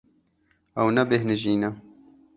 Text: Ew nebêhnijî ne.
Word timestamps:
Ew 0.79 0.87
nebêhnijî 0.95 1.53
ne. 1.61 1.69